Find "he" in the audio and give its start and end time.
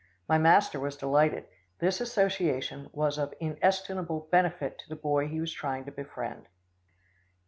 5.27-5.39